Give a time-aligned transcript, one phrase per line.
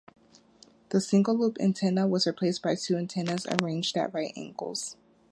[0.89, 4.97] The single loop antenna was replaced by two antennas, arranged at right angles.